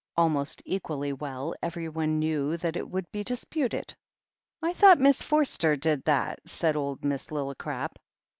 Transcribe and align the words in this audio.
Almost 0.17 0.63
equally 0.65 1.13
well, 1.13 1.53
everyone 1.61 2.17
knew 2.17 2.57
that 2.57 2.75
it 2.75 2.89
would 2.89 3.11
be 3.11 3.23
disputed. 3.23 3.93
"I 4.59 4.73
thought 4.73 4.99
Miss 4.99 5.21
Forster 5.21 5.75
did 5.75 6.03
that," 6.05 6.39
said 6.49 6.75
old 6.75 7.05
Miss 7.05 7.27
Lillicrap. 7.31 7.97